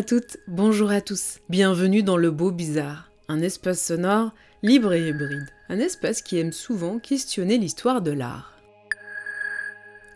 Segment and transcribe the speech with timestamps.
[0.00, 1.40] À toutes, bonjour à tous.
[1.50, 4.32] Bienvenue dans Le Beau Bizarre, un espace sonore
[4.62, 5.46] libre et hybride.
[5.68, 8.56] Un espace qui aime souvent questionner l'histoire de l'art.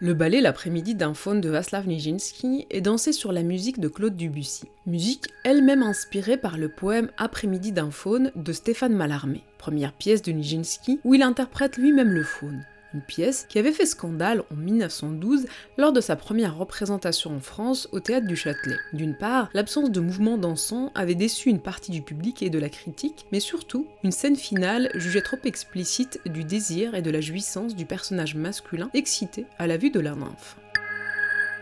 [0.01, 4.17] Le ballet L'après-midi d'un faune de Václav Nijinsky est dansé sur la musique de Claude
[4.17, 4.65] Debussy.
[4.87, 10.33] Musique elle-même inspirée par le poème Après-midi d'un faune de Stéphane Mallarmé, première pièce de
[10.33, 12.65] Nijinsky où il interprète lui-même le faune
[12.95, 17.89] une pièce qui avait fait scandale en 1912 lors de sa première représentation en France
[17.93, 18.77] au théâtre du Châtelet.
[18.93, 22.69] D'une part, l'absence de mouvement dansant avait déçu une partie du public et de la
[22.69, 27.75] critique, mais surtout, une scène finale jugée trop explicite du désir et de la jouissance
[27.75, 30.57] du personnage masculin excité à la vue de la nymphe.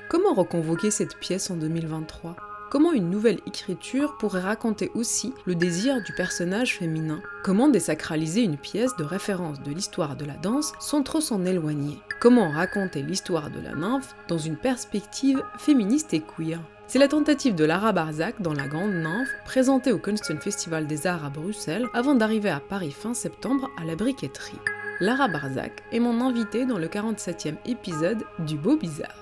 [0.09, 2.37] Comment reconvoquer cette pièce en 2023
[2.73, 8.57] Comment une nouvelle écriture pourrait raconter aussi le désir du personnage féminin Comment désacraliser une
[8.57, 11.99] pièce de référence de l'histoire de la danse sans trop s'en éloigner?
[12.19, 16.63] Comment raconter l'histoire de la nymphe dans une perspective féministe et queer?
[16.87, 21.07] C'est la tentative de Lara Barzac dans La Grande Nymphe, présentée au Kunsten Festival des
[21.07, 24.57] Arts à Bruxelles, avant d'arriver à Paris fin septembre à la briqueterie.
[24.99, 29.22] Lara Barzac est mon invitée dans le 47e épisode du Beau Bizarre.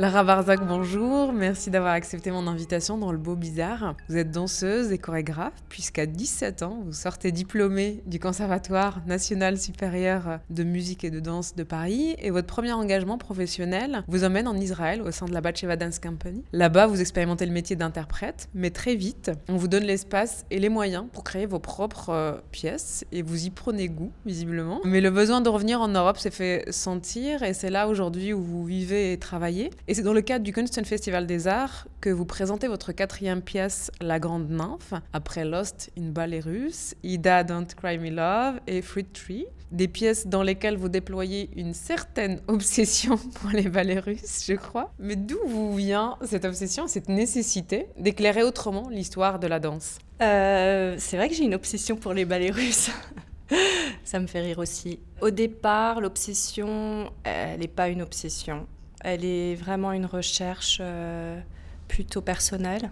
[0.00, 1.32] Lara Barzac, bonjour.
[1.32, 3.96] Merci d'avoir accepté mon invitation dans le Beau Bizarre.
[4.08, 10.38] Vous êtes danseuse et chorégraphe, puisqu'à 17 ans, vous sortez diplômée du Conservatoire national supérieur
[10.50, 12.14] de musique et de danse de Paris.
[12.20, 15.98] Et votre premier engagement professionnel vous emmène en Israël au sein de la Batsheva Dance
[15.98, 16.44] Company.
[16.52, 20.68] Là-bas, vous expérimentez le métier d'interprète, mais très vite, on vous donne l'espace et les
[20.68, 24.80] moyens pour créer vos propres euh, pièces et vous y prenez goût, visiblement.
[24.84, 28.40] Mais le besoin de revenir en Europe s'est fait sentir et c'est là aujourd'hui où
[28.40, 29.70] vous vivez et travaillez.
[29.90, 33.40] Et c'est dans le cadre du Kunsten Festival des Arts que vous présentez votre quatrième
[33.40, 38.82] pièce, La Grande Nymphe, après Lost in Ballet Russe, Ida Don't Cry Me Love et
[38.82, 39.46] Fruit Tree.
[39.72, 44.92] Des pièces dans lesquelles vous déployez une certaine obsession pour les ballets russes, je crois.
[44.98, 50.00] Mais d'où vous vient cette obsession, cette nécessité d'éclairer autrement l'histoire de la danse?
[50.20, 52.90] Euh, C'est vrai que j'ai une obsession pour les ballets russes.
[54.04, 55.00] Ça me fait rire aussi.
[55.22, 58.66] Au départ, l'obsession, elle n'est pas une obsession.
[59.02, 61.40] Elle est vraiment une recherche euh,
[61.86, 62.90] plutôt personnelle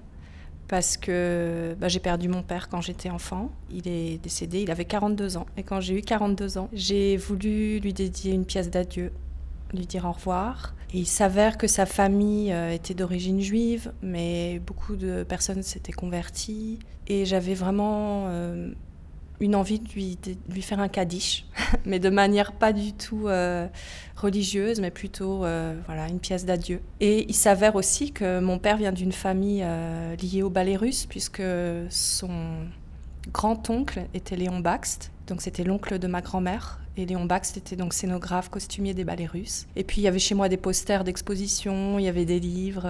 [0.69, 3.51] parce que bah, j'ai perdu mon père quand j'étais enfant.
[3.71, 5.47] Il est décédé, il avait 42 ans.
[5.57, 9.13] Et quand j'ai eu 42 ans, j'ai voulu lui dédier une pièce d'adieu,
[9.73, 10.75] lui dire au revoir.
[10.95, 16.79] Il s'avère que sa famille euh, était d'origine juive, mais beaucoup de personnes s'étaient converties.
[17.09, 18.73] Et j'avais vraiment euh,
[19.41, 21.47] une envie de lui, faire un kaddish,
[21.85, 23.67] mais de manière pas du tout euh,
[24.17, 26.81] religieuse, mais plutôt euh, voilà, une pièce d'adieu.
[27.01, 31.07] Et il s'avère aussi que mon père vient d'une famille euh, liée au ballet russe,
[31.07, 31.43] puisque
[31.91, 32.31] son
[33.33, 36.81] grand-oncle était Léon Baxt, donc c'était l'oncle de ma grand-mère.
[36.99, 39.67] Et Léon Baxt était donc scénographe, costumier des ballets russes.
[39.77, 42.89] Et puis il y avait chez moi des posters d'exposition, il y avait des livres.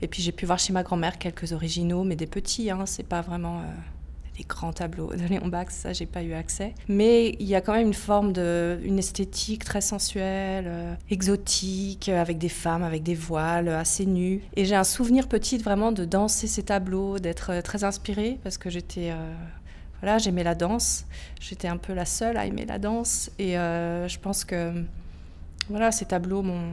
[0.00, 3.02] et puis j'ai pu voir chez ma grand-mère quelques originaux, mais des petits, hein, c'est
[3.02, 3.60] pas vraiment
[4.44, 6.74] grands tableaux de Léon Bax, ça j'ai pas eu accès.
[6.88, 12.08] Mais il y a quand même une forme de, une esthétique très sensuelle, euh, exotique,
[12.08, 14.42] avec des femmes, avec des voiles, assez nues.
[14.56, 18.58] Et j'ai un souvenir petit vraiment de danser ces tableaux, d'être euh, très inspirée parce
[18.58, 19.34] que j'étais euh,
[20.00, 21.06] voilà, j'aimais la danse.
[21.40, 23.30] J'étais un peu la seule à aimer la danse.
[23.38, 24.84] Et je pense que
[25.68, 26.70] voilà, ces tableaux m'ont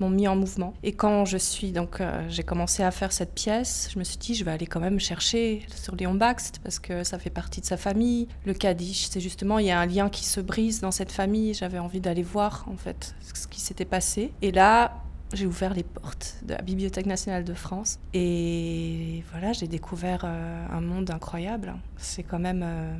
[0.00, 0.74] m'ont mis en mouvement.
[0.82, 4.18] Et quand je suis donc euh, j'ai commencé à faire cette pièce, je me suis
[4.18, 7.60] dit je vais aller quand même chercher sur Léon Baxt parce que ça fait partie
[7.60, 8.28] de sa famille.
[8.44, 11.54] Le Kaddish, c'est justement il y a un lien qui se brise dans cette famille.
[11.54, 14.32] J'avais envie d'aller voir en fait ce qui s'était passé.
[14.42, 15.02] Et là,
[15.32, 20.66] j'ai ouvert les portes de la Bibliothèque nationale de France et voilà, j'ai découvert euh,
[20.70, 21.74] un monde incroyable.
[21.96, 22.96] C'est quand même euh,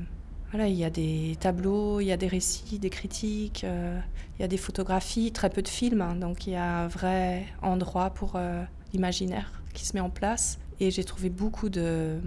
[0.51, 3.99] voilà, il y a des tableaux, il y a des récits, des critiques, euh,
[4.39, 6.01] il y a des photographies, très peu de films.
[6.01, 6.17] Hein.
[6.17, 8.63] donc il y a un vrai endroit pour euh,
[8.93, 10.59] l'imaginaire qui se met en place.
[10.81, 12.19] Et j'ai trouvé beaucoup de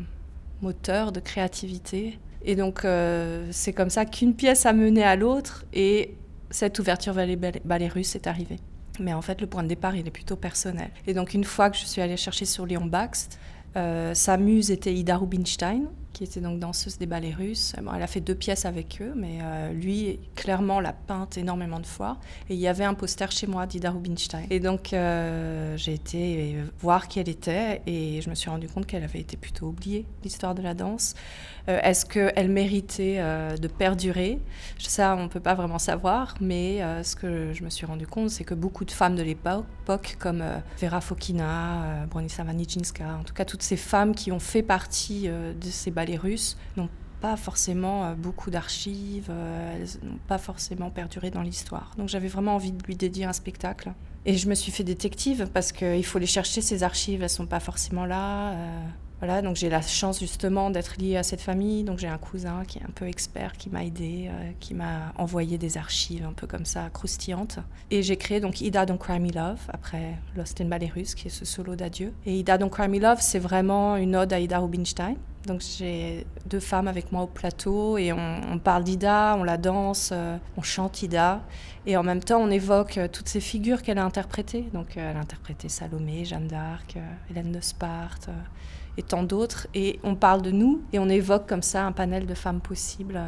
[0.61, 2.19] moteurs, de créativité.
[2.43, 6.15] Et donc euh, c'est comme ça qu'une pièce a mené à l'autre et
[6.51, 8.59] cette ouverture ballets russes est arrivée.
[8.99, 10.91] Mais en fait, le point de départ, il est plutôt personnel.
[11.07, 13.39] Et donc une fois que je suis allée chercher sur Léon Baxt,
[13.73, 17.73] sa muse était Ida Rubinstein, qui était donc danseuse des ballets russes.
[17.77, 21.85] elle a fait deux pièces avec eux, mais euh, lui, clairement, l'a peinte énormément de
[21.85, 22.17] fois.
[22.49, 24.45] Et il y avait un poster chez moi d'Ida Rubinstein.
[24.49, 28.85] Et donc, euh, j'ai été voir qui elle était et je me suis rendu compte
[28.85, 31.15] qu'elle avait été plutôt oubliée, l'histoire de la danse.
[31.69, 33.21] Euh, est-ce qu'elle méritait
[33.59, 34.39] de perdurer?
[34.79, 38.29] Ça, on ne peut pas vraiment savoir, mais ce que je me suis rendu compte,
[38.29, 40.43] c'est que beaucoup de femmes de l'époque, comme
[40.79, 45.69] Vera Fokina, Bronislava Nijinska, en tout cas toutes ces femmes qui ont fait partie de
[45.69, 46.89] ces ballets russes n'ont
[47.21, 51.91] pas forcément euh, beaucoup d'archives, euh, elles n'ont pas forcément perduré dans l'histoire.
[51.97, 53.93] Donc j'avais vraiment envie de lui dédier un spectacle.
[54.25, 57.45] Et je me suis fait détective parce qu'il faut les chercher, ces archives, elles sont
[57.45, 58.51] pas forcément là.
[58.51, 58.85] Euh.
[59.19, 61.83] Voilà, donc j'ai la chance justement d'être liée à cette famille.
[61.83, 65.59] Donc j'ai un cousin qui est un peu expert, qui m'a aidé, qui m'a envoyé
[65.59, 67.59] des archives un peu comme ça, croustillantes.
[67.91, 71.29] Et j'ai créé donc Ida Don't Cry Me Love, après Lost in Belarus, qui est
[71.29, 72.13] ce solo d'adieu.
[72.25, 75.17] Et Ida Don't Cry Me Love, c'est vraiment une ode à Ida Rubinstein.
[75.45, 80.11] Donc j'ai deux femmes avec moi au plateau et on, parle d'Ida, on la danse,
[80.13, 81.41] euh, on chante Ida.
[81.87, 84.65] Et en même temps, on évoque euh, toutes ces figures qu'elle a interprétées.
[84.73, 86.97] Donc elle a interprété Salomé, Jeanne d'Arc,
[87.29, 88.29] Hélène de Sparte
[88.97, 89.67] et tant d'autres.
[89.73, 93.19] Et on parle de nous et on évoque comme ça un panel de femmes possibles.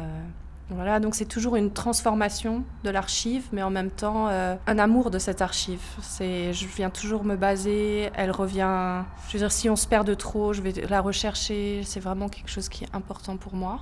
[0.70, 0.74] Euh.
[0.74, 5.10] Voilà, donc c'est toujours une transformation de l'archive, mais en même temps euh, un amour
[5.10, 5.82] de cette archive.
[6.00, 9.02] C'est, je viens toujours me baser, elle revient.
[9.28, 11.82] Je veux dire, si on se perd de trop, je vais la rechercher.
[11.84, 13.80] C'est vraiment quelque chose qui est important pour moi.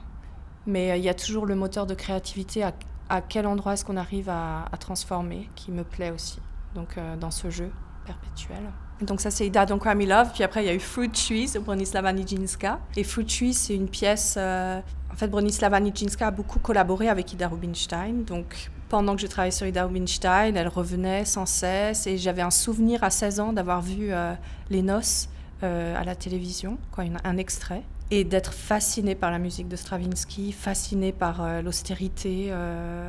[0.67, 2.65] Mais euh, il y a toujours le moteur de créativité.
[2.65, 6.39] À, quel endroit est-ce qu'on arrive à, transformer, qui me plaît aussi.
[6.75, 7.71] Donc dans ce jeu
[8.07, 8.63] perpétuel.
[9.03, 10.31] Donc ça c'est Ida Don't Cry Me Love.
[10.33, 12.79] Puis après il y a eu Fruit Trees de Bronislava Nijinska.
[12.97, 14.35] Et Fruit Trees c'est une pièce...
[14.37, 14.81] Euh,
[15.13, 18.25] en fait Bronislava Nijinska a beaucoup collaboré avec Ida Rubinstein.
[18.25, 22.07] Donc pendant que je travaillais sur Ida Rubinstein, elle revenait sans cesse.
[22.07, 24.35] Et j'avais un souvenir à 16 ans d'avoir vu euh,
[24.71, 25.29] Les Noces
[25.63, 27.83] euh, à la télévision, quoi, un extrait.
[28.11, 32.53] Et d'être fascinée par la musique de Stravinsky, fascinée par l'austérité,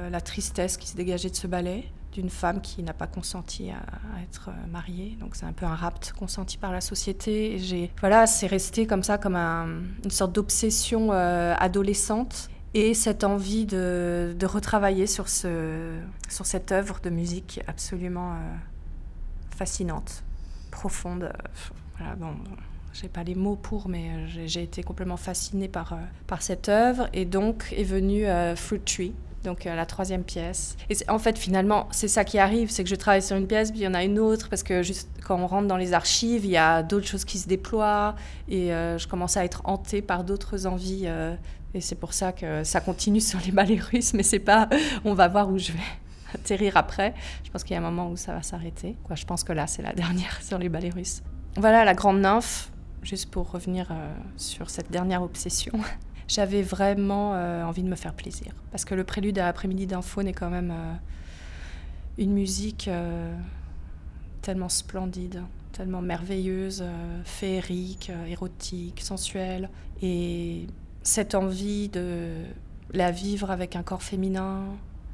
[0.09, 1.83] la tristesse qui se dégageait de ce ballet
[2.13, 5.17] d'une femme qui n'a pas consenti à, être mariée.
[5.19, 7.89] Donc c'est un peu un rapt consenti par la société.
[7.99, 12.49] voilà, c'est resté comme ça, comme une sorte d'obsession euh, adolescente.
[12.75, 18.37] Et cette envie de, retravailler sur, ce, sur cette œuvre de musique absolument euh,
[19.55, 20.23] fascinante,
[20.71, 21.31] profonde.
[21.97, 22.33] Voilà, bon,
[22.93, 27.09] j'ai pas les mots pour, mais j'ai été complètement fascinée par, euh, par cette œuvre.
[27.13, 28.25] Et donc est venue
[28.55, 30.75] Fruit Tree, donc euh, la troisième pièce.
[30.89, 33.71] Et en fait, finalement, c'est ça qui arrive, c'est que je travaille sur une pièce,
[33.71, 35.93] puis il y en a une autre, parce que juste quand on rentre dans les
[35.93, 38.15] archives, il y a d'autres choses qui se déploient,
[38.49, 41.03] et euh, je commence à être hantée par d'autres envies.
[41.05, 41.35] Euh,
[41.73, 44.69] et c'est pour ça que ça continue sur les ballets russes, mais c'est pas,
[45.05, 45.79] on va voir où je vais
[46.33, 47.13] atterrir après.
[47.43, 48.95] Je pense qu'il y a un moment où ça va s'arrêter.
[49.03, 51.21] Quoi, je pense que là, c'est la dernière sur les ballets russes.
[51.57, 52.71] Voilà, la grande nymphe,
[53.03, 53.87] juste pour revenir
[54.37, 55.73] sur cette dernière obsession
[56.27, 58.53] j'avais vraiment euh, envie de me faire plaisir.
[58.71, 60.93] Parce que le prélude à Après-midi d'info est quand même euh,
[62.17, 63.33] une musique euh,
[64.41, 65.41] tellement splendide,
[65.71, 66.83] tellement merveilleuse,
[67.23, 69.69] féerique, érotique, sensuelle.
[70.01, 70.67] Et
[71.01, 72.35] cette envie de
[72.93, 74.65] la vivre avec un corps féminin,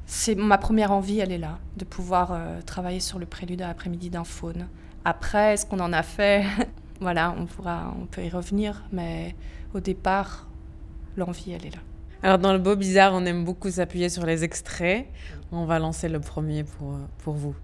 [0.06, 4.10] c'est ma première envie, elle est là, de pouvoir travailler sur le prélude à Après-midi
[4.10, 4.66] d'Infaune.
[5.04, 6.44] Après, est-ce qu'on en a fait
[7.00, 9.34] Voilà, on, pourra, on peut y revenir, mais
[9.72, 10.49] au départ,
[11.16, 11.82] l'envie, elle est là.
[12.22, 15.06] Alors dans le beau bizarre, on aime beaucoup s'appuyer sur les extraits.
[15.52, 17.54] On va lancer le premier pour, pour vous.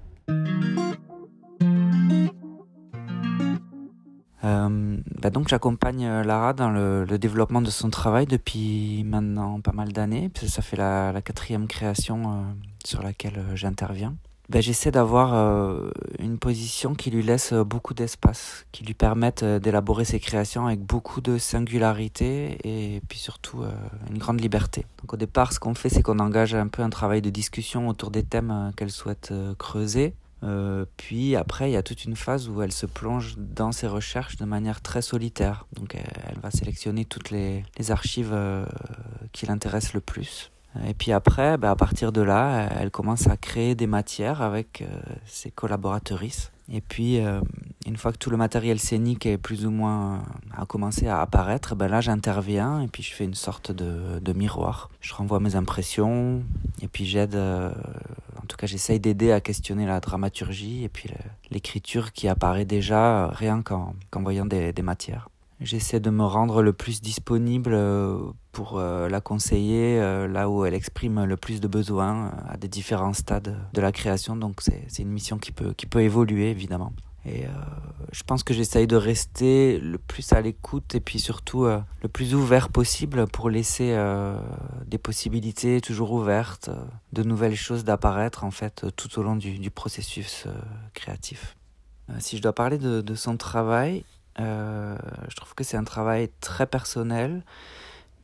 [4.47, 9.73] Euh, bah donc j'accompagne euh, Lara dans le, développement de son travail depuis maintenant pas
[9.73, 10.31] mal d'années.
[10.47, 12.43] Ça fait la, la quatrième création euh,
[12.85, 14.15] sur laquelle j'interviens
[14.49, 19.43] ben, j'essaie d'avoir euh, une position qui lui laisse euh, beaucoup d'espace, qui lui permette
[19.43, 23.65] euh, d'élaborer ses créations avec beaucoup de singularité et puis surtout
[24.09, 24.87] une grande liberté.
[25.03, 27.88] Donc au départ, ce qu'on fait, c'est qu'on engage un peu un travail de discussion
[27.88, 30.15] autour des thèmes qu'elle souhaite creuser.
[30.97, 34.37] puis après, il y a toute une phase où elle se plonge dans ses recherches
[34.37, 35.67] de manière très solitaire.
[35.73, 38.37] Donc elle, va sélectionner toutes les, les archives
[39.33, 40.50] qui l'intéressent le plus
[40.87, 44.83] et puis après, bah, à partir de là, elle commence à créer des matières avec
[44.83, 46.50] euh, ses collaboratrices.
[46.73, 47.40] Et puis, euh,
[47.87, 50.25] une fois que tout le matériel scénique est plus ou moins
[50.56, 54.33] a commencé à apparaître, ben là j'interviens et puis je fais une sorte de, de
[54.33, 54.90] miroir.
[55.00, 56.42] Je renvoie mes impressions
[56.83, 57.71] et puis j'aide, euh,
[58.42, 61.09] en tout cas j'essaye d'aider à questionner la dramaturgie et puis
[61.52, 65.28] l'écriture qui apparaît déjà rien qu'en voyant des matières.
[65.60, 68.18] J'essaie de me rendre le plus disponible euh,
[68.52, 72.68] pour euh, la conseiller euh, là où elle exprime le plus de besoins à des
[72.68, 74.36] différents stades de la création.
[74.36, 76.92] Donc c'est une mission qui peut, qui peut évoluer évidemment.
[77.28, 77.42] Et
[78.12, 82.36] je pense que j'essaye de rester le plus à l'écoute et puis surtout le plus
[82.36, 83.98] ouvert possible pour laisser
[84.86, 86.70] des possibilités toujours ouvertes,
[87.12, 90.46] de nouvelles choses d'apparaître en fait tout au long du, du processus
[90.94, 91.56] créatif.
[92.20, 94.04] si je dois parler de, de son travail,
[94.38, 97.43] je trouve que c'est un travail très personnel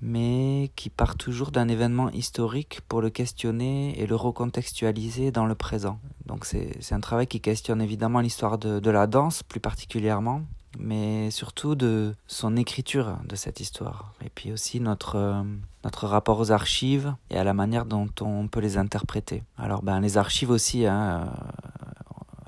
[0.03, 5.55] mais qui part toujours d'un événement historique pour le questionner et le recontextualiser dans le
[5.55, 6.01] présent.
[6.27, 10.43] Donc c'est un travail qui questionne évidemment l'histoire de, de, la danse plus particulièrement,
[10.77, 14.13] mais surtout de son écriture de cette histoire.
[14.25, 15.43] Et puis aussi notre, euh,
[15.85, 19.45] notre rapport aux archives et à la manière dont on peut les interpréter.
[19.57, 21.33] Alors ben, les archives aussi, hein,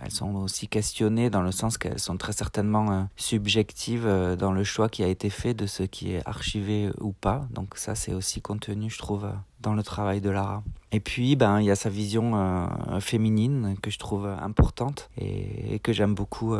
[0.05, 4.53] elles sont aussi questionnées dans le sens qu'elles sont très certainement euh, subjectives euh, dans
[4.53, 7.47] le choix qui a été fait de ce qui est archivé ou pas.
[7.51, 9.29] Donc ça, c'est aussi contenu, je trouve,
[9.61, 10.63] dans le travail de Lara.
[10.93, 15.75] Et puis, ben, il y a sa vision euh, féminine que je trouve importante et,
[15.75, 16.55] et que j'aime beaucoup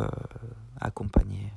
[0.81, 1.53] accompagner.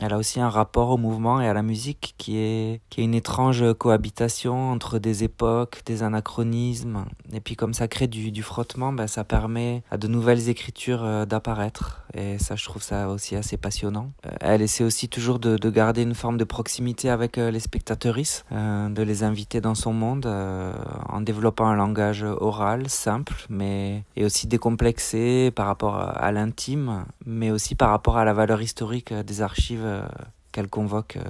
[0.00, 3.04] Elle a aussi un rapport au mouvement et à la musique qui est, qui est
[3.04, 7.04] une étrange cohabitation entre des époques, des anachronismes.
[7.32, 11.04] Et puis comme ça crée du, du frottement, ben, ça permet à de nouvelles écritures
[11.04, 12.02] euh, d'apparaître.
[12.14, 14.12] Et ça, je trouve ça aussi assez passionnant.
[14.26, 17.60] Euh, elle essaie aussi toujours de, de, garder une forme de proximité avec euh, les
[17.60, 24.24] spectatrices, de les inviter dans son monde en développant un langage oral, simple, mais et
[24.24, 29.42] aussi décomplexé par rapport à l'intime, mais aussi par rapport à la valeur historique des
[29.42, 30.06] archives euh,
[30.52, 31.22] qu'elle convoque euh,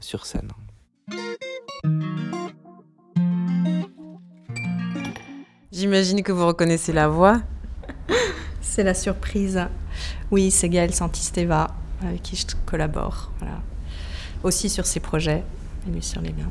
[0.00, 0.50] sur scène.
[5.72, 7.40] J'imagine que vous reconnaissez la voix.
[8.60, 9.60] c'est la surprise.
[10.30, 13.30] Oui, c'est Gaëlle Santisteva avec qui je collabore.
[13.38, 13.60] Voilà.
[14.42, 15.44] Aussi sur ses projets
[15.86, 16.50] et lui sur les miens.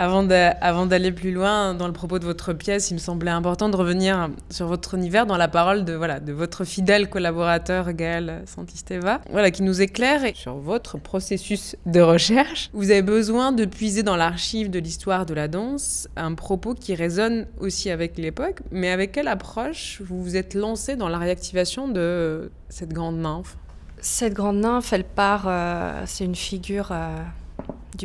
[0.00, 3.74] Avant d'aller plus loin dans le propos de votre pièce, il me semblait important de
[3.74, 9.20] revenir sur votre univers dans la parole de, votre fidèle collaborateur Gaël Santisteva,
[9.52, 12.70] qui nous éclaire sur votre processus de recherche.
[12.72, 16.94] Vous avez besoin de puiser dans l'archive de l'histoire de la danse un propos qui
[16.94, 21.88] résonne aussi avec l'époque, mais avec quelle approche vous vous êtes lancé dans la réactivation
[21.88, 23.56] de cette grande nymphe?
[24.00, 26.90] Cette grande nymphe, elle part, euh, c'est une figure...
[26.92, 27.16] Euh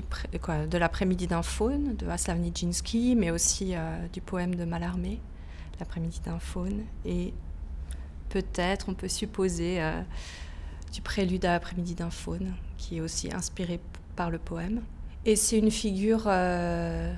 [0.02, 5.20] de l'après-midi d'un faune de Aslav Nijinsky, mais aussi euh, du poème de Mallarmé,
[5.80, 7.34] l'après-midi d'un faune, et
[8.30, 10.02] peut-être on peut supposer euh,
[10.92, 13.80] du prélude à l'après-midi d'un faune, qui est aussi inspiré
[14.16, 14.82] par le poème.
[15.26, 17.14] Et c'est une figure euh,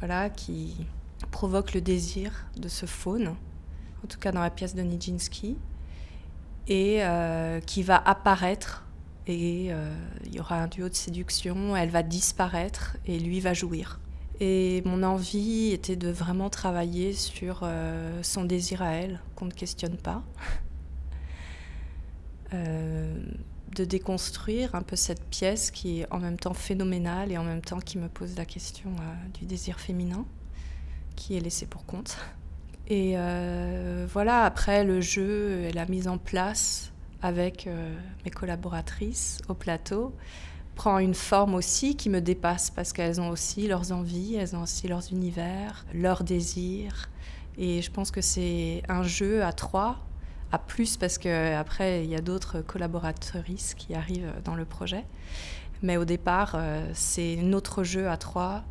[0.00, 0.86] voilà, qui
[1.30, 3.34] provoque le désir de ce faune,
[4.04, 5.56] en tout cas dans la pièce de Nijinsky,
[6.70, 7.02] et
[7.64, 8.84] qui va apparaître
[9.28, 9.94] et euh,
[10.24, 14.00] il y aura un duo de séduction, elle va disparaître et lui va jouir.
[14.40, 19.52] Et mon envie était de vraiment travailler sur euh, son désir à elle, qu'on ne
[19.52, 20.24] questionne pas.
[22.54, 23.14] Euh,
[23.76, 27.60] de déconstruire un peu cette pièce qui est en même temps phénoménale et en même
[27.60, 28.88] temps qui me pose la question
[29.38, 30.24] du désir féminin,
[31.14, 32.16] qui est laissé pour compte.
[32.88, 33.16] Et
[34.10, 36.90] voilà, après le jeu et la mise en place
[37.22, 37.94] avec euh,
[38.24, 40.14] mes collaboratrices au plateau
[40.74, 44.62] prend une forme aussi qui me dépasse parce qu'elles ont aussi leurs envies, elles ont
[44.62, 47.08] aussi leurs univers, leurs désirs.
[47.56, 49.98] Et je pense que c'est un jeu à trois,
[50.52, 55.04] à plus parce qu'après il y a d'autres collaboratrices qui arrivent dans le projet.
[55.82, 58.62] Mais au départ, euh, c'est notre jeu à trois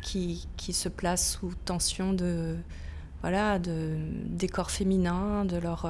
[0.00, 2.56] qui, qui se place sous tension de,
[3.20, 5.86] voilà, de, des féminins, de leur.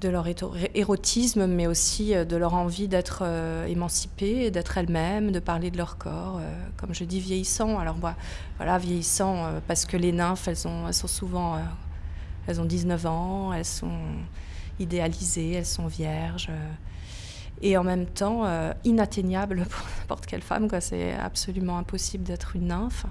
[0.00, 0.26] Euh, de leur
[0.74, 5.76] érotisme, mais aussi euh, de leur envie d'être euh, émancipées, d'être elles-mêmes, de parler de
[5.76, 7.78] leur corps, euh, comme je dis, vieillissant.
[7.78, 8.14] Alors moi,
[8.56, 11.58] voilà, vieillissant, parce que les nymphes, elles, ont, sont souvent,
[12.46, 13.98] elles ont 19 ans, elles sont
[14.78, 16.50] idéalisées, elles sont vierges,
[17.62, 18.44] et en même temps
[18.84, 20.68] inatteignables pour n'importe quelle femme.
[20.80, 23.06] C'est absolument impossible d'être une nymphe.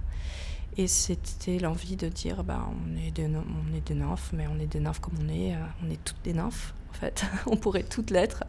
[0.77, 4.59] Et c'était l'envie de dire, bah, on, est des, on est des nymphes, mais on
[4.59, 6.73] est des nymphes comme on est, on est toutes des nymphes
[7.45, 8.43] On pourrait toutes l'être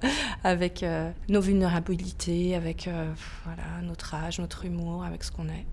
[0.44, 3.12] avec euh, nos vulnérabilités, avec euh,
[3.44, 5.66] voilà, notre âge, notre humour, avec ce qu'on est.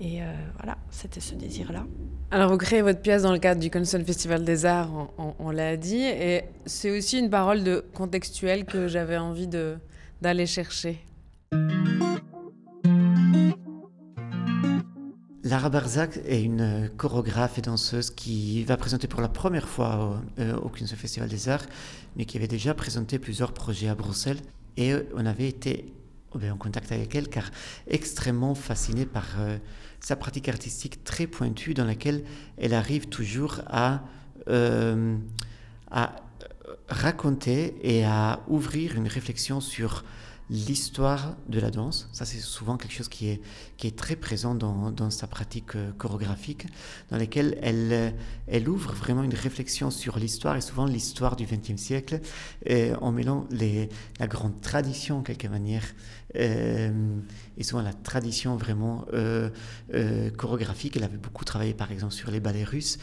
[0.00, 1.84] Et euh, voilà, c'était ce désir-là.
[2.30, 5.50] Alors, vous créez votre pièce dans le cadre du Consol Festival des Arts, on, on,
[5.50, 9.48] l'a dit, et c'est aussi une parole de contextuelle que j'avais envie
[10.22, 11.04] d'aller chercher.
[15.50, 20.40] Lara Barzac est une chorégraphe et danseuse qui va présenter pour la première fois au,
[20.40, 21.64] euh, Festival des Arts,
[22.14, 24.38] mais qui avait déjà présenté plusieurs projets à Bruxelles.
[24.76, 25.92] Et euh, on avait été
[26.36, 27.50] en contact avec elle car
[27.88, 29.58] extrêmement fasciné par euh,
[29.98, 32.22] sa pratique artistique très pointue dans laquelle
[32.56, 34.04] elle arrive toujours à,
[35.90, 36.16] à
[36.88, 40.04] raconter et à ouvrir une réflexion sur
[40.50, 42.08] l'histoire de la danse.
[42.12, 43.40] Ça, c'est souvent quelque chose qui est,
[43.76, 46.66] qui est très présent dans, dans sa pratique euh, chorégraphique,
[47.10, 48.10] dans laquelle elle, euh,
[48.48, 52.20] elle ouvre vraiment une réflexion sur l'histoire, et souvent l'histoire du XXe siècle,
[52.68, 53.88] euh, en mêlant les,
[54.18, 55.84] la grande tradition, en quelque manière,
[56.34, 56.92] et
[57.62, 59.04] souvent la tradition vraiment
[60.36, 60.96] chorégraphique.
[60.96, 62.98] Elle avait beaucoup travaillé, par exemple, sur les ballets russes,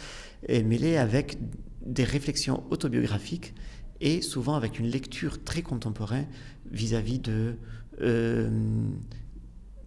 [0.48, 1.38] mêlée avec
[1.86, 3.54] des réflexions autobiographiques
[4.00, 6.27] et souvent avec une lecture très contemporaine
[6.71, 7.55] vis-à-vis de,
[8.01, 8.50] euh,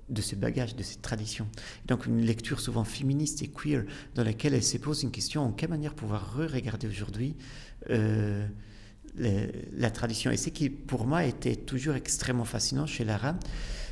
[0.09, 1.47] de ce bagage, de ces traditions.
[1.87, 3.85] Donc une lecture souvent féministe et queer
[4.15, 7.37] dans laquelle elle se pose une question en quelle manière pouvoir re-regarder aujourd'hui
[7.91, 8.47] euh,
[9.17, 10.31] la tradition.
[10.31, 13.37] Et ce qui pour moi était toujours extrêmement fascinant chez Lara,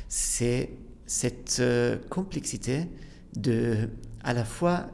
[0.07, 0.71] c'est
[1.05, 2.87] cette euh, complexité
[3.35, 3.89] de
[4.23, 4.87] à la fois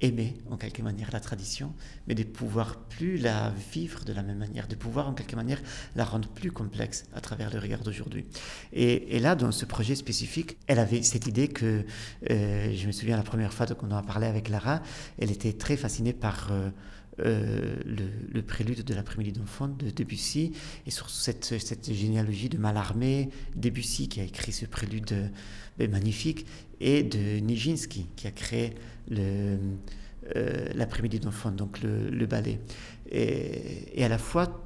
[0.00, 1.74] aimer en quelque manière la tradition,
[2.06, 5.60] mais de pouvoir plus la vivre de la même manière, de pouvoir en quelque manière
[5.96, 8.24] la rendre plus complexe à travers le regard d'aujourd'hui.
[8.72, 11.84] Et, là, dans ce projet spécifique, elle avait cette idée que,
[12.30, 14.82] euh, je me souviens la première fois qu'on en a parlé avec Lara,
[15.18, 16.48] elle était très fascinée par...
[16.50, 16.70] Euh,
[17.18, 17.76] euh,
[18.32, 20.52] le, prélude de l'après-midi d'enfant de Debussy
[20.86, 25.30] et sur cette, cette généalogie de Mallarmé, Debussy qui a écrit ce prélude
[25.78, 26.46] magnifique
[26.80, 28.74] et de Nijinsky qui a créé
[29.12, 29.56] euh,
[30.74, 32.60] l'après-midi d'enfant, donc le, ballet.
[33.10, 34.62] Et, à la fois,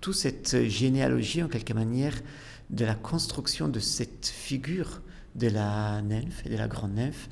[0.00, 2.14] toute cette généalogie, en quelque manière,
[2.70, 5.00] de la construction de cette figure
[5.34, 7.28] de la nymphe et de la grande nymphe,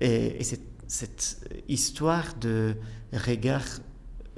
[0.00, 2.76] et, cette, histoire de
[3.12, 3.64] regard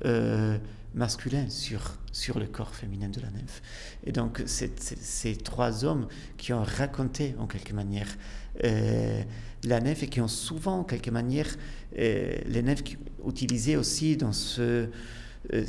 [0.05, 0.57] euh,
[0.95, 3.61] masculin sur, sur le corps féminin de la nymphe.
[4.05, 8.07] Et donc, ces trois hommes qui ont raconté, en quelque manière,
[8.63, 11.49] la nef et qui ont souvent, en quelque manière,
[11.99, 12.83] euh, les nefs
[13.27, 14.89] utilisées aussi dans ce,
[15.53, 15.65] euh,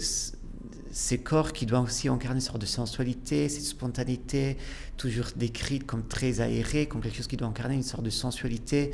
[0.91, 4.57] ces corps qui doivent aussi incarner une sorte de sensualité, cette spontanéité,
[4.97, 8.91] toujours décrite comme très aérée, comme quelque chose qui doit incarner une sorte de sensualité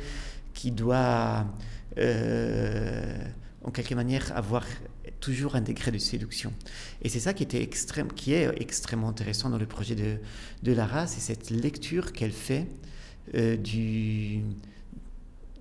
[0.54, 1.46] qui doit,
[1.96, 4.66] en quelque manière, avoir
[5.20, 6.52] toujours un degré de séduction.
[7.00, 10.18] Et c'est ça qui, était extrême, qui est extrêmement intéressant dans le projet de,
[10.62, 12.92] de Lara, c'est cette lecture qu'elle fait euh,
[13.34, 14.42] du,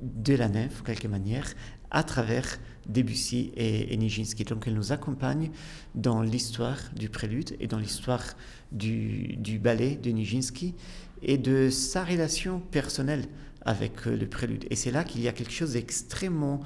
[0.02, 1.54] de la en quelque manière,
[1.92, 4.44] à travers Debussy et, Nijinsky.
[4.44, 5.52] Donc elle nous accompagne
[5.96, 8.24] dans l'histoire du prélude et dans l'histoire
[8.72, 10.74] du, du, ballet de Nijinsky
[11.22, 13.26] et de sa relation personnelle
[13.64, 14.66] avec euh, le prélude.
[14.72, 16.62] Et c'est là qu'il y a quelque chose d'extrêmement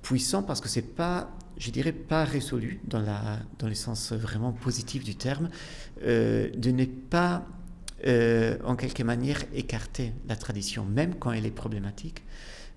[0.00, 4.52] puissant parce que c'est pas, je dirais, pas résolu dans, la, dans le sens vraiment
[4.52, 5.50] positif du terme,
[6.02, 7.46] euh, de ne pas
[8.06, 12.22] euh, en quelque manière écarter la tradition, même quand elle est problématique,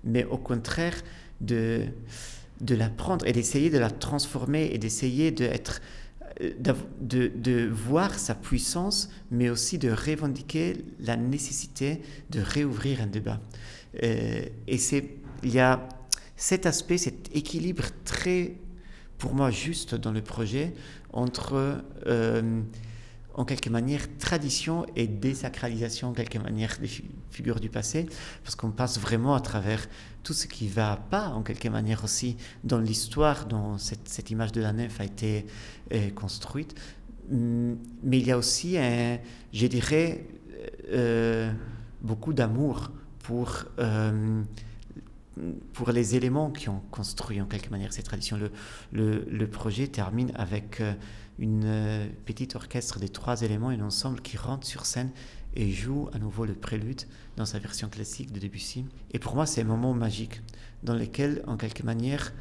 [0.02, 0.94] mais au contraire
[1.42, 1.84] de,
[2.62, 5.82] de la prendre et d'essayer de la transformer et d'essayer d'être
[6.40, 6.52] euh,
[7.00, 13.38] de, de, voir sa puissance, mais aussi de revendiquer la nécessité de réouvrir un débat.
[14.02, 15.10] Euh, et c'est,
[15.42, 15.86] il y a
[16.36, 18.54] cet aspect, cet équilibre très,
[19.18, 20.72] pour moi, juste dans le projet
[21.12, 21.82] entre
[23.38, 26.90] en quelque manière tradition et désacralisation en quelque manière des
[27.30, 28.06] figures du passé,
[28.42, 29.86] parce qu'on passe vraiment à travers
[30.24, 34.60] tout ce qui va pas en quelque manière aussi dans l'histoire dont cette, image de
[34.60, 35.46] la nef a été
[35.94, 36.74] euh, construite.
[37.30, 39.18] Mm, mais il y a aussi, un,
[39.52, 40.26] je dirais,
[40.90, 41.52] euh,
[42.02, 43.64] beaucoup d'amour pour...
[43.78, 44.42] Euh,
[45.72, 48.36] pour les éléments qui ont construit en quelque manière cette tradition.
[48.36, 48.50] Le,
[48.90, 50.82] le, le projet termine avec
[51.38, 55.10] une euh, petite orchestre des trois éléments, un ensemble qui rentre sur scène
[55.54, 57.02] et joue à nouveau le prélude
[57.36, 58.84] dans sa version classique de Debussy.
[59.12, 60.42] Et pour moi, c'est un moment magique
[60.82, 62.32] dans lequel, en quelque manière,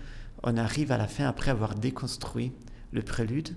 [0.43, 2.51] on arrive à la fin, après avoir déconstruit
[2.91, 3.55] le prélude,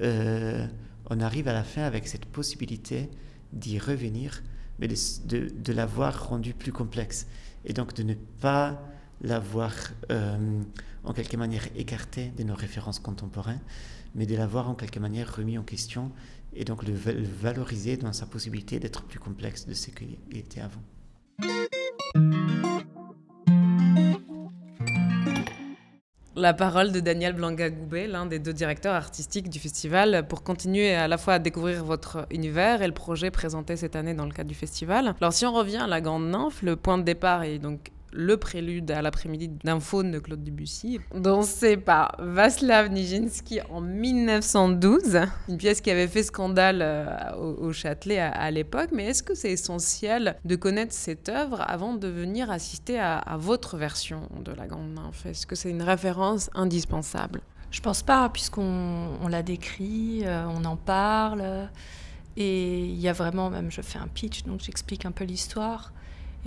[0.00, 0.66] euh,
[1.08, 3.10] on arrive à la fin avec cette possibilité
[3.52, 4.42] d'y revenir,
[4.78, 7.26] mais de, l'avoir rendu plus complexe.
[7.64, 8.82] Et donc de ne pas
[9.22, 9.72] l'avoir,
[10.10, 10.62] euh,
[11.04, 13.60] en quelque manière, écarté de nos références contemporaines,
[14.16, 16.10] mais de l'avoir en quelque manière remis en question
[16.54, 20.80] et donc le valoriser dans sa possibilité d'être plus complexe de ce qu'il était avant.
[26.34, 31.08] La parole de Daniel Blanca-Goubet, l'un des deux directeurs artistiques du festival, pour continuer à
[31.08, 34.48] la fois à découvrir votre univers et le projet présenté cette année dans le cadre
[34.48, 35.14] du festival.
[35.18, 38.36] Alors si on revient à la Grande Nymphe, le point de départ est donc le
[38.38, 45.58] prélude à l'après-midi d'un faune de Claude Debussy, dansé par Vaslav Nijinsky en 1912, une
[45.58, 48.88] pièce qui avait fait scandale euh, au, Châtelet à, l'époque.
[48.92, 53.76] Mais est-ce que c'est essentiel de connaître cette œuvre avant de venir assister à, votre
[53.76, 55.26] version de La Grande Nymphe?
[55.26, 57.42] Est-ce que c'est une référence indispensable?
[57.70, 61.68] Je pense pas, puisqu'on on l'a décrit, euh, on en parle.
[62.38, 65.92] Et il y a vraiment, même je fais un pitch, donc j'explique un peu l'histoire.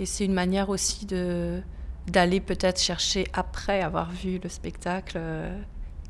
[0.00, 1.60] Et c'est une manière aussi de
[2.06, 5.56] d'aller peut-être chercher après avoir vu le spectacle euh,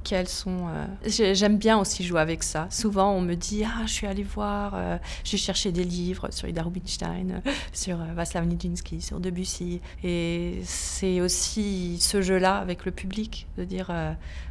[0.04, 0.68] quels sont.
[0.68, 2.68] euh, J'aime bien aussi jouer avec ça.
[2.70, 6.48] Souvent, on me dit Ah, je suis allée voir, euh, j'ai cherché des livres sur
[6.48, 9.80] Ida Rubinstein, sur Václav Nijinsky, sur Debussy.
[10.04, 13.90] Et c'est aussi ce jeu-là avec le public, de dire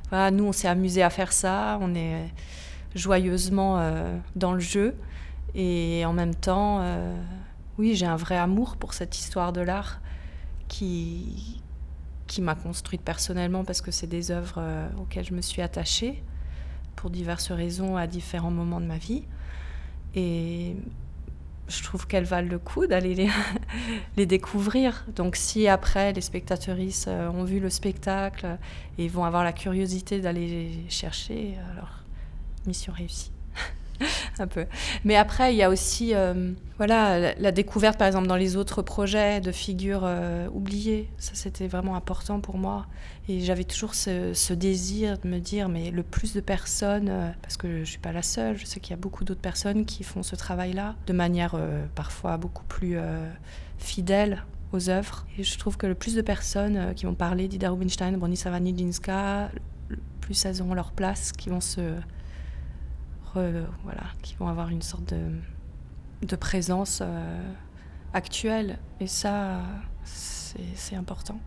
[0.10, 2.30] Voilà, nous, on s'est amusé à faire ça, on est
[2.93, 3.82] joyeusement
[4.36, 4.95] dans le jeu.
[5.56, 6.84] Et en même temps,
[7.79, 10.01] oui, j'ai un vrai amour pour cette histoire de l'art
[10.67, 11.61] qui,
[12.27, 16.21] qui m'a construite personnellement parce que c'est des œuvres euh, auxquelles je me suis attachée
[16.97, 19.23] pour diverses raisons à différents moments de ma vie.
[20.13, 20.75] Et
[21.69, 23.29] je trouve qu'elles valent le coup d'aller les,
[24.17, 25.05] les découvrir.
[25.15, 28.57] Donc si après les spectatrices euh, ont vu le spectacle
[28.97, 32.03] et vont avoir la curiosité d'aller chercher, alors
[32.67, 33.31] mission réussie.
[34.39, 34.65] un peu.
[35.03, 38.81] Mais après, il y a aussi euh, voilà, la, découverte, par exemple, dans les autres
[38.81, 41.09] projets de figures euh, oubliées.
[41.17, 42.88] Ça, c'était vraiment important pour moi.
[43.27, 47.57] Et j'avais toujours ce, désir de me dire, mais le plus de personnes, euh, parce
[47.57, 49.85] que je ne suis pas la seule, je sais qu'il y a beaucoup d'autres personnes
[49.85, 51.55] qui font ce travail-là de manière
[51.95, 52.97] parfois beaucoup plus
[53.77, 55.25] fidèle aux œuvres.
[55.38, 59.49] Et je trouve que le plus de personnes qui vont parler d'Ida Rubinstein, Bronisława Nijińska,
[59.89, 61.81] le plus elles auront leur place, qui vont se
[63.33, 67.41] voilà, qui vont avoir une sorte de, de présence euh,
[68.13, 68.79] actuelle.
[68.99, 69.61] Et ça,
[70.03, 71.39] c'est important.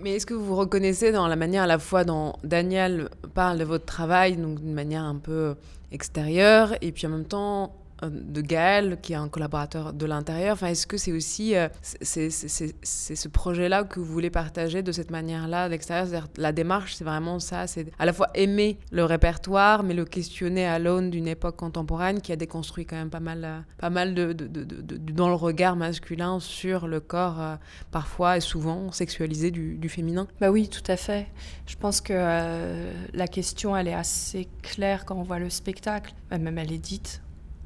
[0.00, 3.58] Mais est-ce que vous vous reconnaissez dans la manière à la fois dont Daniel parle
[3.58, 5.56] de votre travail, donc d'une manière un peu
[5.92, 7.68] extérieure, et puis en même temps euh,
[8.02, 12.30] de Gaël, qui est un collaborateur de l'intérieur enfin, Est-ce que c'est aussi euh, c'est
[12.30, 17.66] ce projet-là que vous voulez partager de cette manière-là, d'extérieur La démarche, c'est vraiment ça,
[17.66, 22.20] c'est à la fois aimer le répertoire, mais le questionner à l'aune d'une époque contemporaine
[22.20, 25.34] qui a déconstruit quand même pas mal, euh, pas mal de, de- de- dans le
[25.34, 27.56] regard masculin sur le corps, euh,
[27.90, 30.26] parfois et souvent sexualisé du, féminin.
[30.40, 31.26] Bah oui, tout à fait.
[31.66, 36.14] Je pense que euh, la question, elle est assez claire quand on voit le spectacle.
[36.32, 37.20] Euh, Même elle est dite.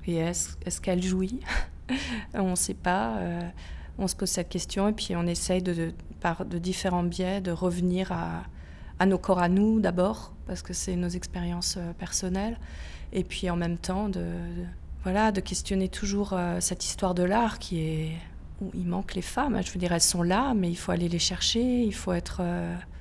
[0.09, 1.41] Et est-ce est qu'elle jouit
[2.35, 3.19] On ne sait pas.
[3.19, 3.41] euh,
[3.99, 7.51] on se pose cette question et puis on essaye de, par de différents biais de
[7.51, 12.59] revenir à, nos corps à nous d'abord, parce que c'est nos expériences euh, personnelles.
[13.13, 14.25] Et puis en même temps, de,
[15.03, 18.13] voilà, de questionner toujours euh, cette histoire de l'art qui est
[18.61, 19.61] où il manque les femmes.
[19.65, 22.41] Je veux dire, elles sont là, mais il faut aller les chercher, il faut être...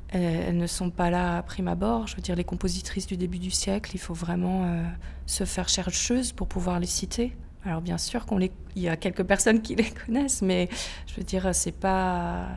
[0.10, 2.08] elles, elles ne sont pas là à prime abord.
[2.08, 4.84] Je veux dire, les compositrices du début du siècle, il faut vraiment euh,
[5.26, 7.36] se faire chercheuse pour pouvoir les citer.
[7.66, 10.70] Alors bien sûr qu'on les, y a quelques personnes qui les connaissent, mais
[11.08, 12.48] je veux dire, c'est pas,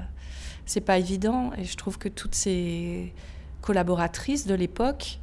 [0.86, 1.52] pas évident.
[1.58, 3.12] Et je trouve que toutes ces
[3.60, 5.18] collaboratrices de l'époque,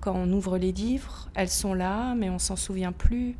[0.00, 3.36] quand on ouvre les livres, elles sont là, mais on s'en souvient plus.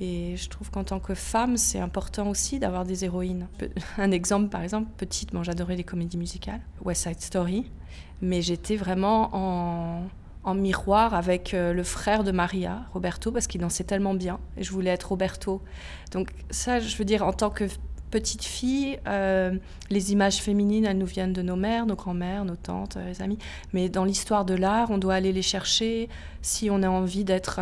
[0.00, 3.48] Et je trouve qu'en tant que femme, c'est important aussi d'avoir des héroïnes.
[3.98, 7.70] Un exemple, par exemple, petite, bon, j'adorais les comédies musicales, West Side Story,
[8.22, 10.04] mais j'étais vraiment en,
[10.54, 14.72] miroir avec euh, le frère de Maria, Roberto, parce qu'il dansait tellement bien, et je
[14.72, 15.60] voulais être Roberto.
[16.12, 17.64] Donc ça, je veux dire, en tant que
[18.10, 19.58] petite fille, euh,
[19.90, 23.20] les images féminines, elles nous viennent de nos mères, nos grands-mères, nos tantes, euh, les
[23.20, 23.36] amis.
[23.74, 26.08] Mais dans l'histoire de l'art, on doit aller les chercher
[26.40, 27.60] si on a envie d'être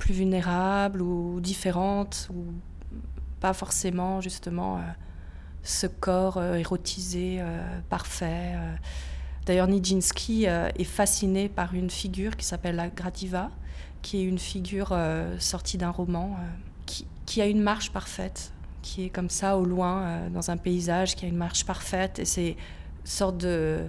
[0.00, 2.46] plus vulnérable ou différente, ou
[3.38, 4.80] pas forcément justement euh,
[5.62, 8.56] ce corps euh, érotisé, euh, parfait.
[9.46, 13.50] D'ailleurs, Nijinsky est fasciné par une figure qui s'appelle la Gradiva,
[14.02, 14.96] qui est une figure
[15.38, 16.36] sortie d'un roman,
[16.86, 21.16] qui, qui a une marche parfaite, qui est comme ça au loin, dans un paysage,
[21.16, 22.56] qui a une marche parfaite, et c'est
[23.02, 23.88] sorte de,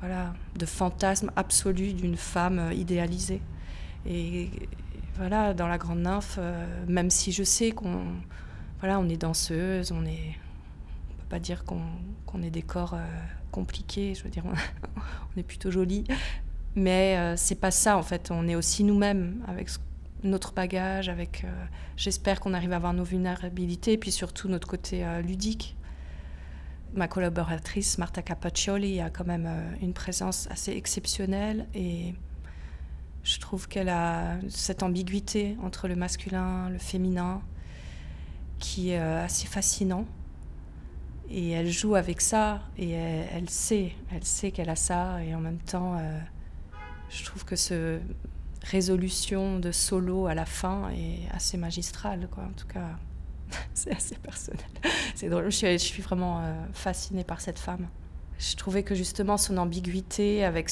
[0.00, 3.42] voilà, de fantasme absolu d'une femme idéalisée.
[4.06, 4.48] Et
[5.18, 8.02] voilà, dans la Grande Nymphe, euh, même si je sais qu'on
[8.80, 10.36] voilà, on est danseuse, on est,
[11.10, 11.82] on peut pas dire qu'on
[12.26, 13.04] qu'on est des corps euh,
[13.50, 14.14] compliqués.
[14.14, 14.44] Je veux dire,
[15.36, 16.04] on, est plutôt jolis,
[16.74, 18.30] mais euh, c'est pas ça en fait.
[18.30, 19.68] On est aussi nous-mêmes avec
[20.22, 21.44] notre bagage, avec.
[21.44, 21.64] euh,
[21.96, 25.76] J'espère qu'on arrive à avoir nos vulnérabilités, et puis surtout notre côté ludique.
[26.94, 29.48] Ma collaboratrice Marta Capaccioli a quand même
[29.82, 32.14] une présence assez exceptionnelle et
[33.28, 37.42] je trouve qu'elle a cette ambiguïté entre le masculin, le féminin,
[38.58, 40.06] qui est euh, assez fascinant.
[41.28, 45.40] Et elle joue avec ça, et elle, sait, elle sait qu'elle a ça, et en
[45.40, 46.18] même temps, euh,
[47.10, 47.98] je trouve que ce
[48.62, 52.44] résolution de solo à la fin est assez magistrale, quoi.
[52.44, 52.96] En tout cas,
[53.74, 54.64] c'est assez personnel.
[55.14, 55.44] C'est drôle.
[55.50, 57.88] Je suis, je suis vraiment euh, fascinée par cette femme.
[58.38, 60.70] Je trouvais que justement son ambiguïté, avec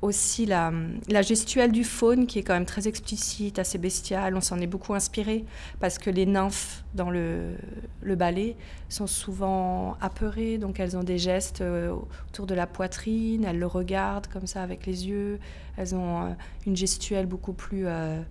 [0.00, 0.72] aussi la,
[1.20, 4.94] gestuelle du faune qui est quand même très explicite, assez bestiale, on s'en est beaucoup
[4.94, 5.44] inspiré
[5.78, 7.52] parce que les nymphes dans le,
[8.00, 8.56] le ballet
[8.88, 11.94] sont souvent apeurées, donc elles ont des gestes euh,
[12.30, 15.38] autour de la poitrine, elles le regardent comme ça avec les yeux,
[15.76, 16.30] elles ont euh,
[16.66, 18.22] une gestuelle beaucoup plus euh,